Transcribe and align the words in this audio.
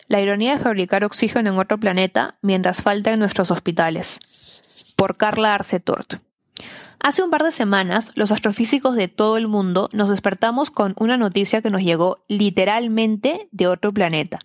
La 0.07 0.21
ironía 0.21 0.55
de 0.55 0.63
fabricar 0.63 1.03
oxígeno 1.03 1.49
en 1.49 1.57
otro 1.57 1.79
planeta 1.79 2.37
mientras 2.43 2.83
falta 2.83 3.11
en 3.11 3.17
nuestros 3.19 3.49
hospitales. 3.49 4.19
Por 4.95 5.17
Carla 5.17 5.55
Arcetort. 5.55 6.26
Hace 6.99 7.23
un 7.23 7.29
par 7.29 7.43
de 7.43 7.51
semanas, 7.51 8.11
los 8.15 8.31
astrofísicos 8.31 8.95
de 8.95 9.07
todo 9.07 9.37
el 9.37 9.47
mundo 9.47 9.89
nos 9.93 10.09
despertamos 10.09 10.71
con 10.71 10.93
una 10.97 11.17
noticia 11.17 11.61
que 11.61 11.69
nos 11.69 11.81
llegó 11.81 12.23
literalmente 12.27 13.47
de 13.51 13.67
otro 13.67 13.93
planeta. 13.93 14.39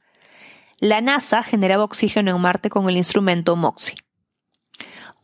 La 0.78 1.00
NASA 1.00 1.42
generaba 1.42 1.84
oxígeno 1.84 2.30
en 2.30 2.40
Marte 2.40 2.68
con 2.68 2.88
el 2.88 2.96
instrumento 2.96 3.56
MOXIE. 3.56 3.96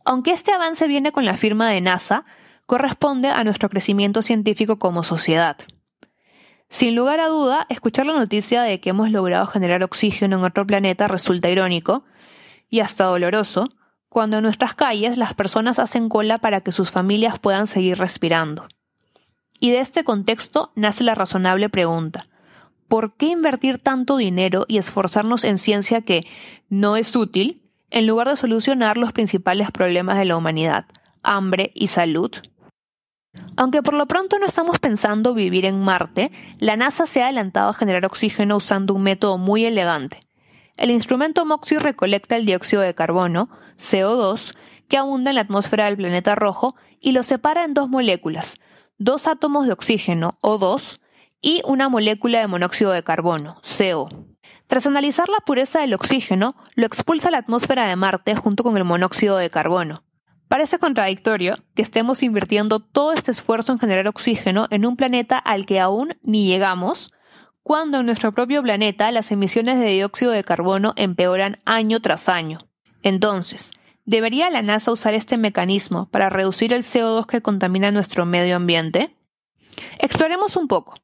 Aunque 0.05 0.31
este 0.31 0.51
avance 0.51 0.87
viene 0.87 1.11
con 1.11 1.25
la 1.25 1.37
firma 1.37 1.69
de 1.69 1.81
NASA, 1.81 2.25
corresponde 2.65 3.29
a 3.29 3.43
nuestro 3.43 3.69
crecimiento 3.69 4.21
científico 4.21 4.79
como 4.79 5.03
sociedad. 5.03 5.57
Sin 6.69 6.95
lugar 6.95 7.19
a 7.19 7.27
duda, 7.27 7.65
escuchar 7.69 8.05
la 8.05 8.13
noticia 8.13 8.61
de 8.61 8.79
que 8.79 8.91
hemos 8.91 9.11
logrado 9.11 9.47
generar 9.47 9.83
oxígeno 9.83 10.37
en 10.37 10.43
otro 10.43 10.65
planeta 10.65 11.07
resulta 11.07 11.49
irónico 11.49 12.03
y 12.69 12.81
hasta 12.81 13.05
doloroso, 13.05 13.65
cuando 14.09 14.37
en 14.37 14.43
nuestras 14.43 14.73
calles 14.73 15.17
las 15.17 15.35
personas 15.35 15.79
hacen 15.79 16.09
cola 16.09 16.39
para 16.39 16.61
que 16.61 16.71
sus 16.71 16.91
familias 16.91 17.39
puedan 17.39 17.67
seguir 17.67 17.97
respirando. 17.97 18.67
Y 19.59 19.71
de 19.71 19.79
este 19.79 20.03
contexto 20.03 20.71
nace 20.75 21.03
la 21.03 21.15
razonable 21.15 21.69
pregunta, 21.69 22.25
¿por 22.87 23.13
qué 23.13 23.27
invertir 23.27 23.77
tanto 23.77 24.17
dinero 24.17 24.65
y 24.67 24.77
esforzarnos 24.77 25.43
en 25.43 25.57
ciencia 25.57 26.01
que 26.01 26.25
no 26.69 26.95
es 26.95 27.15
útil 27.15 27.61
en 27.91 28.07
lugar 28.07 28.29
de 28.29 28.35
solucionar 28.35 28.97
los 28.97 29.13
principales 29.13 29.71
problemas 29.71 30.17
de 30.17 30.25
la 30.25 30.37
humanidad, 30.37 30.85
hambre 31.21 31.71
y 31.75 31.89
salud? 31.89 32.31
Aunque 33.57 33.83
por 33.83 33.93
lo 33.93 34.07
pronto 34.07 34.39
no 34.39 34.47
estamos 34.47 34.79
pensando 34.79 35.33
vivir 35.33 35.65
en 35.65 35.79
Marte, 35.81 36.31
la 36.57 36.75
NASA 36.75 37.05
se 37.05 37.21
ha 37.21 37.25
adelantado 37.25 37.69
a 37.69 37.73
generar 37.73 38.05
oxígeno 38.05 38.57
usando 38.57 38.93
un 38.93 39.03
método 39.03 39.37
muy 39.37 39.65
elegante. 39.65 40.21
El 40.79 40.91
instrumento 40.91 41.45
MOXIE 41.45 41.77
recolecta 41.77 42.37
el 42.37 42.45
dióxido 42.45 42.81
de 42.81 42.95
carbono, 42.95 43.49
CO2, 43.75 44.55
que 44.87 44.95
abunda 44.95 45.29
en 45.29 45.35
la 45.35 45.41
atmósfera 45.41 45.85
del 45.85 45.97
planeta 45.97 46.35
rojo 46.35 46.73
y 47.01 47.11
lo 47.11 47.23
separa 47.23 47.65
en 47.65 47.73
dos 47.73 47.89
moléculas, 47.89 48.61
dos 48.97 49.27
átomos 49.27 49.67
de 49.67 49.73
oxígeno, 49.73 50.37
O2, 50.41 51.01
y 51.41 51.61
una 51.65 51.89
molécula 51.89 52.39
de 52.39 52.47
monóxido 52.47 52.91
de 52.91 53.03
carbono, 53.03 53.59
CO. 53.61 54.07
Tras 54.67 54.87
analizar 54.87 55.27
la 55.27 55.43
pureza 55.45 55.81
del 55.81 55.95
oxígeno, 55.95 56.55
lo 56.75 56.85
expulsa 56.85 57.27
a 57.27 57.31
la 57.31 57.39
atmósfera 57.39 57.85
de 57.85 57.97
Marte 57.97 58.37
junto 58.37 58.63
con 58.63 58.77
el 58.77 58.85
monóxido 58.85 59.35
de 59.35 59.49
carbono. 59.49 60.05
Parece 60.47 60.79
contradictorio 60.79 61.55
que 61.75 61.81
estemos 61.81 62.23
invirtiendo 62.23 62.79
todo 62.79 63.11
este 63.11 63.31
esfuerzo 63.31 63.73
en 63.73 63.79
generar 63.79 64.07
oxígeno 64.07 64.67
en 64.69 64.85
un 64.85 64.95
planeta 64.95 65.37
al 65.39 65.65
que 65.65 65.81
aún 65.81 66.17
ni 66.23 66.47
llegamos, 66.47 67.11
cuando 67.69 67.99
en 67.99 68.07
nuestro 68.07 68.31
propio 68.31 68.63
planeta 68.63 69.11
las 69.11 69.29
emisiones 69.29 69.79
de 69.79 69.85
dióxido 69.85 70.31
de 70.31 70.43
carbono 70.43 70.93
empeoran 70.95 71.59
año 71.65 71.99
tras 71.99 72.27
año. 72.27 72.57
Entonces, 73.03 73.73
¿debería 74.05 74.49
la 74.49 74.63
NASA 74.63 74.91
usar 74.91 75.13
este 75.13 75.37
mecanismo 75.37 76.09
para 76.09 76.31
reducir 76.31 76.73
el 76.73 76.81
CO2 76.81 77.27
que 77.27 77.43
contamina 77.43 77.91
nuestro 77.91 78.25
medio 78.25 78.55
ambiente? 78.55 79.15
Exploremos 79.99 80.55
un 80.55 80.67
poco. 80.67 80.95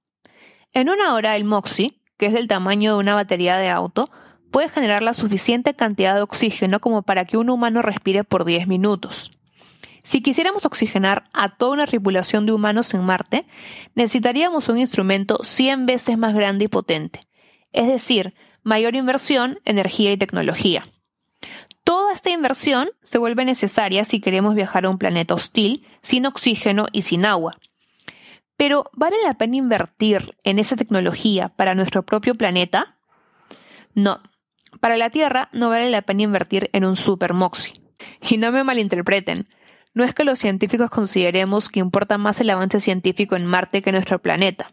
En 0.73 0.89
una 0.89 1.13
hora 1.13 1.35
el 1.35 1.45
MOXIE, 1.45 2.01
que 2.17 2.25
es 2.25 2.33
del 2.33 2.47
tamaño 2.47 2.93
de 2.93 2.99
una 2.99 3.13
batería 3.13 3.57
de 3.57 3.69
auto, 3.69 4.09
puede 4.49 4.67
generar 4.67 5.03
la 5.03 5.13
suficiente 5.13 5.75
cantidad 5.75 6.15
de 6.15 6.23
oxígeno 6.23 6.79
como 6.79 7.03
para 7.03 7.25
que 7.25 7.37
un 7.37 7.51
humano 7.51 7.83
respire 7.83 8.23
por 8.23 8.43
10 8.43 8.67
minutos. 8.67 9.34
Si 10.05 10.21
quisiéramos 10.21 10.67
oxigenar 10.67 11.23
a 11.33 11.57
toda 11.57 11.71
una 11.71 11.87
tripulación 11.87 12.45
de 12.45 12.53
humanos 12.53 12.93
en 12.93 13.03
Marte, 13.03 13.47
necesitaríamos 13.95 14.69
un 14.69 14.77
instrumento 14.77 15.39
100 15.43 15.87
veces 15.87 16.15
más 16.15 16.35
grande 16.35 16.65
y 16.65 16.67
potente, 16.67 17.21
es 17.73 17.87
decir, 17.87 18.35
mayor 18.61 18.95
inversión, 18.95 19.59
energía 19.65 20.11
y 20.11 20.17
tecnología. 20.17 20.83
Toda 21.83 22.13
esta 22.13 22.29
inversión 22.29 22.91
se 23.01 23.17
vuelve 23.17 23.45
necesaria 23.45 24.03
si 24.03 24.21
queremos 24.21 24.53
viajar 24.53 24.85
a 24.85 24.91
un 24.91 24.99
planeta 24.99 25.33
hostil, 25.33 25.87
sin 26.03 26.27
oxígeno 26.27 26.85
y 26.91 27.01
sin 27.01 27.25
agua. 27.25 27.55
Pero 28.57 28.91
¿vale 28.93 29.15
la 29.23 29.33
pena 29.33 29.55
invertir 29.55 30.37
en 30.43 30.59
esa 30.59 30.75
tecnología 30.75 31.49
para 31.49 31.73
nuestro 31.73 32.05
propio 32.05 32.35
planeta? 32.35 32.95
No. 33.95 34.21
Para 34.79 34.97
la 34.97 35.09
Tierra 35.09 35.49
no 35.51 35.69
vale 35.69 35.89
la 35.89 36.03
pena 36.03 36.21
invertir 36.21 36.69
en 36.73 36.85
un 36.85 36.95
super 36.95 37.33
MOXIE. 37.33 37.73
Y 38.29 38.37
no 38.37 38.51
me 38.51 38.63
malinterpreten, 38.63 39.47
no 39.95 40.03
es 40.03 40.13
que 40.13 40.25
los 40.25 40.37
científicos 40.37 40.91
consideremos 40.91 41.69
que 41.69 41.79
importa 41.79 42.19
más 42.19 42.39
el 42.39 42.51
avance 42.51 42.79
científico 42.79 43.35
en 43.35 43.45
Marte 43.45 43.81
que 43.81 43.89
en 43.89 43.95
nuestro 43.95 44.21
planeta. 44.21 44.67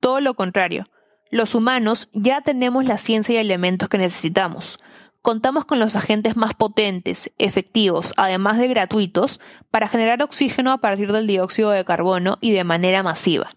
Todo 0.00 0.20
lo 0.20 0.34
contrario, 0.34 0.86
los 1.30 1.54
humanos 1.54 2.08
ya 2.12 2.40
tenemos 2.40 2.84
la 2.84 2.98
ciencia 2.98 3.34
y 3.34 3.38
elementos 3.38 3.88
que 3.88 3.98
necesitamos. 3.98 4.80
Contamos 5.20 5.64
con 5.64 5.78
los 5.78 5.94
agentes 5.94 6.36
más 6.36 6.54
potentes, 6.54 7.32
efectivos, 7.36 8.14
además 8.16 8.58
de 8.58 8.68
gratuitos, 8.68 9.40
para 9.70 9.88
generar 9.88 10.22
oxígeno 10.22 10.72
a 10.72 10.78
partir 10.78 11.12
del 11.12 11.26
dióxido 11.26 11.70
de 11.70 11.84
carbono 11.84 12.38
y 12.40 12.52
de 12.52 12.64
manera 12.64 13.02
masiva. 13.02 13.50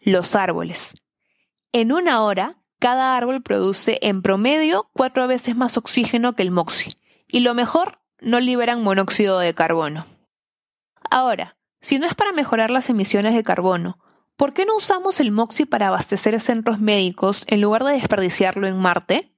Los 0.00 0.34
árboles. 0.34 0.94
En 1.72 1.90
una 1.92 2.22
hora, 2.22 2.58
cada 2.78 3.16
árbol 3.16 3.42
produce 3.42 3.98
en 4.02 4.20
promedio 4.20 4.90
cuatro 4.92 5.26
veces 5.28 5.56
más 5.56 5.78
oxígeno 5.78 6.34
que 6.34 6.42
el 6.42 6.50
MOXIE. 6.50 6.98
Y 7.28 7.40
lo 7.40 7.54
mejor, 7.54 8.01
no 8.22 8.40
liberan 8.40 8.82
monóxido 8.82 9.38
de 9.38 9.54
carbono. 9.54 10.06
Ahora, 11.10 11.56
si 11.80 11.98
no 11.98 12.06
es 12.06 12.14
para 12.14 12.32
mejorar 12.32 12.70
las 12.70 12.88
emisiones 12.88 13.34
de 13.34 13.42
carbono, 13.42 13.98
¿por 14.36 14.54
qué 14.54 14.64
no 14.64 14.76
usamos 14.76 15.20
el 15.20 15.32
MOXIE 15.32 15.66
para 15.66 15.88
abastecer 15.88 16.40
centros 16.40 16.80
médicos 16.80 17.44
en 17.48 17.60
lugar 17.60 17.84
de 17.84 17.92
desperdiciarlo 17.92 18.66
en 18.66 18.78
Marte? 18.78 19.32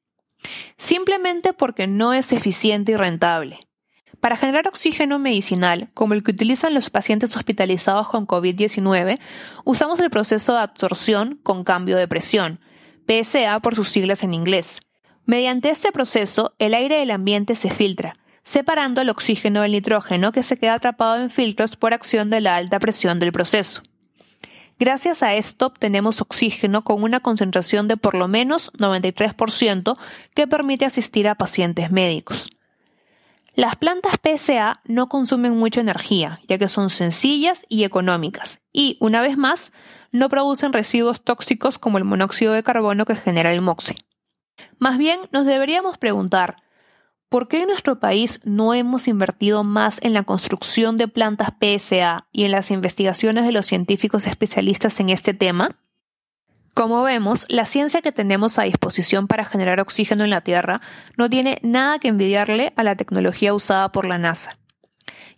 Simplemente 0.77 1.53
porque 1.53 1.87
no 1.87 2.13
es 2.13 2.33
eficiente 2.33 2.93
y 2.93 2.97
rentable. 2.97 3.59
Para 4.21 4.37
generar 4.37 4.69
oxígeno 4.69 5.19
medicinal, 5.19 5.91
como 5.95 6.15
el 6.15 6.23
que 6.23 6.31
utilizan 6.31 6.75
los 6.75 6.91
pacientes 6.91 7.37
hospitalizados 7.37 8.09
con 8.09 8.27
COVID-19, 8.27 9.19
usamos 9.65 10.01
el 10.01 10.11
proceso 10.11 10.53
de 10.53 10.61
absorción 10.61 11.41
con 11.43 11.65
cambio 11.65 11.97
de 11.97 12.09
presión, 12.09 12.61
PSA 13.07 13.61
por 13.61 13.75
sus 13.75 13.89
siglas 13.89 14.23
en 14.23 14.33
inglés. 14.33 14.81
Mediante 15.27 15.71
este 15.71 15.93
proceso, 15.93 16.55
el 16.59 16.75
aire 16.75 16.97
del 16.97 17.11
ambiente 17.11 17.55
se 17.55 17.71
filtra, 17.71 18.17
separando 18.45 19.01
el 19.01 19.11
oxígeno 19.11 19.63
del 19.63 19.73
nitrógeno 19.73 20.33
que 20.33 20.43
se 20.43 20.57
queda 20.57 20.75
atrapado 20.75 21.21
en 21.21 21.31
filtros 21.31 21.77
por 21.77 21.93
acción 21.95 22.31
de 22.31 22.41
la 22.41 22.57
alta 22.57 22.79
presión 22.79 23.19
del 23.19 23.33
proceso. 23.33 23.83
Gracias 24.79 25.23
a 25.23 25.35
esto 25.35 25.67
obtenemos 25.67 26.21
oxígeno 26.21 26.83
con 26.83 27.03
una 27.03 27.21
concentración 27.21 27.89
de 27.89 27.97
por 27.97 28.15
lo 28.15 28.29
menos 28.29 28.73
93% 28.75 29.95
que 30.35 30.47
permite 30.47 30.85
asistir 30.85 31.29
a 31.29 31.37
pacientes 31.37 31.91
médicos. 31.91 32.49
Las 33.55 33.77
plantas 33.77 34.15
PSA 34.21 34.81
no 34.85 35.07
consumen 35.07 35.57
mucha 35.57 35.81
energía, 35.81 36.41
ya 36.49 36.59
que 36.59 36.69
son 36.69 36.91
sencillas 36.91 37.65
y 37.69 37.85
económicas, 37.85 38.59
y, 38.73 38.97
una 38.99 39.21
vez 39.21 39.37
más, 39.37 39.73
no 40.11 40.29
producen 40.29 40.73
residuos 40.73 41.23
tóxicos 41.23 41.79
como 41.79 41.99
el 41.99 42.05
monóxido 42.05 42.53
de 42.53 42.65
carbono 42.65 43.05
que 43.05 43.15
genera 43.15 43.53
el 43.53 43.61
MOXIE. 43.61 43.97
Más 44.79 44.99
bien, 44.99 45.21
nos 45.31 45.47
deberíamos 45.47 45.99
preguntar, 45.99 46.64
¿Por 47.35 47.49
qué 47.49 47.63
en 47.63 47.67
nuestro 47.67 47.99
país 47.99 48.39
no 48.45 48.75
hemos 48.75 49.09
invertido 49.09 49.65
más 49.65 49.99
en 50.03 50.15
la 50.15 50.23
construcción 50.23 50.97
de 50.97 51.09
plantas 51.09 51.49
PSA 51.59 52.29
y 52.31 52.45
en 52.45 52.53
las 52.53 52.71
investigaciones 52.71 53.45
de 53.45 53.51
los 53.51 53.67
científicos 53.67 54.29
especialistas 54.29 55.01
en 55.01 55.09
este 55.09 55.35
tema? 55.35 55.77
Como 56.75 57.03
vemos, 57.03 57.45
la 57.49 57.67
ciencia 57.67 58.03
que 58.03 58.13
tenemos 58.13 58.57
a 58.61 58.63
disposición 58.63 59.27
para 59.27 59.45
generar 59.45 59.81
oxígeno 59.81 60.23
en 60.23 60.31
la 60.31 60.43
Tierra 60.43 60.81
no 61.19 61.29
tiene 61.29 61.59
nada 61.63 61.99
que 61.99 62.07
envidiarle 62.07 62.73
a 62.77 62.85
la 62.85 62.95
tecnología 62.95 63.53
usada 63.53 63.91
por 63.91 64.07
la 64.07 64.19
NASA. 64.19 64.57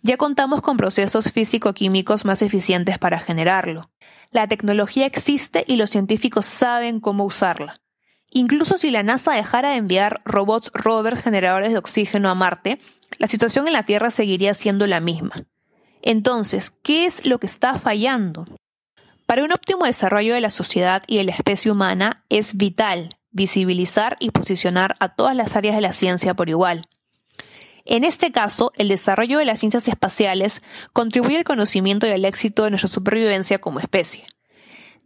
Ya 0.03 0.17
contamos 0.17 0.61
con 0.61 0.77
procesos 0.77 1.31
físico-químicos 1.31 2.25
más 2.25 2.43
eficientes 2.43 2.99
para 2.99 3.17
generarlo. 3.17 3.89
La 4.29 4.47
tecnología 4.47 5.07
existe 5.07 5.65
y 5.65 5.77
los 5.77 5.89
científicos 5.89 6.45
saben 6.45 6.99
cómo 6.99 7.25
usarla. 7.25 7.81
Incluso 8.29 8.77
si 8.77 8.91
la 8.91 9.03
NASA 9.03 9.33
dejara 9.33 9.71
de 9.71 9.77
enviar 9.77 10.21
robots 10.25 10.71
rovers 10.73 11.21
generadores 11.21 11.71
de 11.71 11.77
oxígeno 11.77 12.29
a 12.29 12.35
Marte, 12.35 12.79
la 13.17 13.27
situación 13.27 13.67
en 13.67 13.73
la 13.73 13.83
Tierra 13.83 14.09
seguiría 14.09 14.53
siendo 14.53 14.85
la 14.87 14.99
misma. 14.99 15.45
Entonces, 16.01 16.71
¿qué 16.83 17.05
es 17.05 17.25
lo 17.25 17.39
que 17.39 17.47
está 17.47 17.79
fallando? 17.79 18.45
Para 19.25 19.43
un 19.43 19.51
óptimo 19.51 19.85
desarrollo 19.85 20.33
de 20.33 20.41
la 20.41 20.49
sociedad 20.49 21.03
y 21.07 21.17
de 21.17 21.25
la 21.25 21.31
especie 21.31 21.71
humana 21.71 22.23
es 22.29 22.55
vital 22.55 23.17
visibilizar 23.37 24.17
y 24.19 24.31
posicionar 24.31 24.95
a 24.99 25.09
todas 25.09 25.35
las 25.35 25.55
áreas 25.55 25.75
de 25.75 25.81
la 25.81 25.93
ciencia 25.93 26.33
por 26.33 26.49
igual. 26.49 26.87
En 27.85 28.03
este 28.03 28.33
caso, 28.33 28.73
el 28.75 28.89
desarrollo 28.89 29.37
de 29.37 29.45
las 29.45 29.61
ciencias 29.61 29.87
espaciales 29.87 30.61
contribuye 30.91 31.37
al 31.37 31.43
conocimiento 31.45 32.05
y 32.05 32.11
al 32.11 32.25
éxito 32.25 32.65
de 32.65 32.71
nuestra 32.71 32.89
supervivencia 32.89 33.59
como 33.59 33.79
especie. 33.79 34.25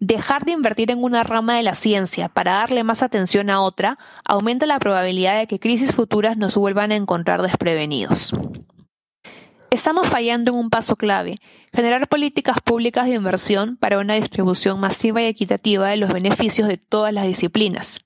Dejar 0.02 0.46
de 0.46 0.52
invertir 0.52 0.90
en 0.90 1.04
una 1.04 1.22
rama 1.22 1.58
de 1.58 1.62
la 1.62 1.76
ciencia 1.76 2.28
para 2.28 2.54
darle 2.54 2.84
más 2.84 3.04
atención 3.04 3.52
a 3.52 3.62
otra 3.62 4.00
aumenta 4.26 4.66
la 4.66 4.80
probabilidad 4.80 5.38
de 5.38 5.46
que 5.46 5.60
crisis 5.60 5.94
futuras 5.94 6.38
nos 6.38 6.56
vuelvan 6.56 6.92
a 6.92 6.96
encontrar 6.96 7.44
desprevenidos. 7.44 8.34
Estamos 9.70 10.08
fallando 10.08 10.50
en 10.50 10.58
un 10.58 10.72
paso 10.72 10.96
clave, 10.96 11.38
generar 11.72 12.08
políticas 12.08 12.58
públicas 12.62 13.06
de 13.06 13.14
inversión 13.14 13.78
para 13.78 14.00
una 14.00 14.16
distribución 14.16 14.80
masiva 14.80 15.22
y 15.22 15.26
equitativa 15.26 15.90
de 15.90 15.98
los 15.98 16.12
beneficios 16.12 16.68
de 16.68 16.78
todas 16.78 17.14
las 17.14 17.28
disciplinas. 17.28 18.00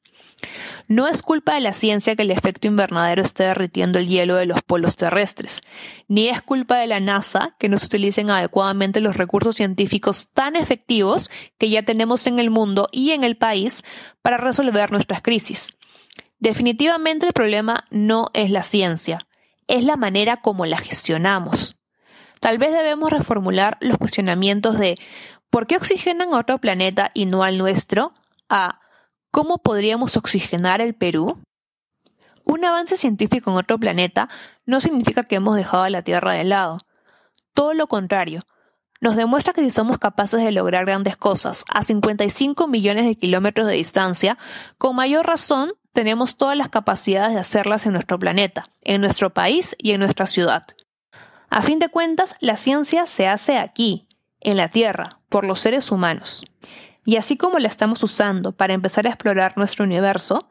No 0.88 1.08
es 1.08 1.22
culpa 1.22 1.56
de 1.56 1.62
la 1.62 1.74
ciencia 1.74 2.16
que 2.16 2.22
el 2.22 2.32
efecto 2.32 2.68
invernadero 2.68 3.24
esté 3.24 3.44
derritiendo 3.44 3.98
el 3.98 4.08
hielo 4.08 4.36
de 4.36 4.46
los 4.46 4.62
polos 4.62 4.96
terrestres, 4.96 5.62
ni 6.08 6.28
es 6.28 6.42
culpa 6.42 6.78
de 6.78 6.88
la 6.88 7.00
NASA 7.00 7.56
que 7.60 7.70
no 7.70 7.80
se 7.80 7.88
utilicen 7.88 8.30
adecuadamente 8.30 9.02
los 9.02 9.18
recursos 9.18 9.56
científicos 9.56 10.30
tan 10.34 10.56
efectivos 10.56 11.32
que 11.58 11.70
ya 11.70 11.84
tenemos 11.84 12.28
en 12.28 12.38
el 12.40 12.52
mundo 12.52 12.88
y 12.92 13.12
en 13.12 13.24
el 13.24 13.36
país 13.36 13.84
para 14.22 14.38
resolver 14.38 14.92
nuestras 14.92 15.22
crisis. 15.22 15.74
Definitivamente 16.40 17.26
el 17.26 17.34
problema 17.34 17.86
no 17.90 18.30
es 18.34 18.52
la 18.52 18.64
ciencia, 18.64 19.20
es 19.68 19.84
la 19.84 19.96
manera 19.96 20.38
como 20.38 20.66
la 20.66 20.78
gestionamos. 20.78 21.76
Tal 22.40 22.60
vez 22.60 22.72
debemos 22.72 23.10
reformular 23.10 23.78
los 23.82 23.98
cuestionamientos 23.98 24.78
de 24.78 25.00
¿por 25.50 25.66
qué 25.66 25.78
oxigenan 25.78 26.34
a 26.34 26.40
otro 26.40 26.60
planeta 26.60 27.10
y 27.16 27.26
no 27.26 27.44
al 27.44 27.58
nuestro? 27.58 28.14
a 28.50 28.80
¿Cómo 29.36 29.58
podríamos 29.58 30.16
oxigenar 30.16 30.80
el 30.80 30.96
Perú? 30.96 31.38
Un 32.46 32.64
avance 32.64 32.96
científico 32.96 33.52
en 33.52 33.58
otro 33.58 33.78
planeta 33.78 34.30
no 34.66 34.80
significa 34.80 35.24
que 35.24 35.36
hemos 35.36 35.58
dejado 35.58 35.84
a 35.84 35.90
la 35.90 36.04
Tierra 36.04 36.32
de 36.32 36.46
lado. 36.46 36.78
Todo 37.54 37.74
lo 37.74 37.86
contrario, 37.88 38.44
nos 39.02 39.18
demuestra 39.18 39.52
que 39.52 39.60
si 39.60 39.72
somos 39.72 39.98
capaces 39.98 40.42
de 40.42 40.54
lograr 40.54 40.86
grandes 40.86 41.18
cosas 41.18 41.66
a 41.68 41.84
55 41.84 42.70
millones 42.70 43.08
de 43.08 43.18
kilómetros 43.18 43.68
de 43.68 43.74
distancia, 43.74 44.38
con 44.78 44.96
mayor 44.96 45.28
razón 45.28 45.74
tenemos 45.92 46.38
todas 46.38 46.56
las 46.56 46.70
capacidades 46.70 47.34
de 47.34 47.42
hacerlas 47.42 47.86
en 47.86 47.92
nuestro 47.92 48.18
planeta, 48.18 48.64
en 48.84 49.02
nuestro 49.02 49.34
país 49.34 49.76
y 49.78 49.92
en 49.92 50.00
nuestra 50.00 50.28
ciudad. 50.28 50.66
A 51.50 51.62
fin 51.62 51.80
de 51.80 51.90
cuentas, 51.90 52.36
la 52.40 52.56
ciencia 52.56 53.06
se 53.06 53.28
hace 53.28 53.58
aquí, 53.58 54.08
en 54.40 54.56
la 54.56 54.70
Tierra, 54.70 55.20
por 55.28 55.44
los 55.44 55.60
seres 55.60 55.92
humanos. 55.92 56.42
Y 57.06 57.18
así 57.18 57.38
como 57.38 57.60
la 57.60 57.68
estamos 57.68 58.02
usando 58.04 58.52
para 58.52 58.74
empezar 58.74 59.06
a 59.06 59.10
explorar 59.10 59.54
nuestro 59.56 59.86
universo, 59.86 60.50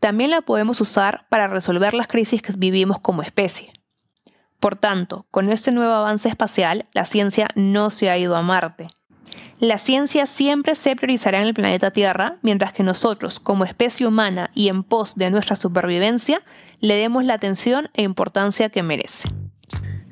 también 0.00 0.30
la 0.30 0.40
podemos 0.40 0.80
usar 0.80 1.26
para 1.28 1.46
resolver 1.46 1.92
las 1.92 2.08
crisis 2.08 2.40
que 2.40 2.54
vivimos 2.56 2.98
como 2.98 3.22
especie. 3.22 3.72
Por 4.58 4.76
tanto, 4.76 5.26
con 5.30 5.50
este 5.50 5.72
nuevo 5.72 5.92
avance 5.92 6.28
espacial, 6.28 6.86
la 6.92 7.04
ciencia 7.04 7.48
no 7.54 7.90
se 7.90 8.10
ha 8.10 8.18
ido 8.18 8.34
a 8.34 8.42
Marte. 8.42 8.88
La 9.58 9.76
ciencia 9.76 10.24
siempre 10.24 10.74
se 10.74 10.96
priorizará 10.96 11.40
en 11.40 11.46
el 11.46 11.54
planeta 11.54 11.90
Tierra, 11.90 12.38
mientras 12.40 12.72
que 12.72 12.82
nosotros, 12.82 13.38
como 13.38 13.64
especie 13.64 14.06
humana 14.06 14.50
y 14.54 14.68
en 14.68 14.82
pos 14.82 15.14
de 15.16 15.30
nuestra 15.30 15.54
supervivencia, 15.54 16.42
le 16.80 16.96
demos 16.96 17.24
la 17.24 17.34
atención 17.34 17.90
e 17.92 18.02
importancia 18.02 18.70
que 18.70 18.82
merece. 18.82 19.28